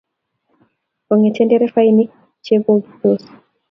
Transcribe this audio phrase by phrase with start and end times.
[1.05, 2.09] kongete nderefainik
[2.45, 3.21] chebogitsot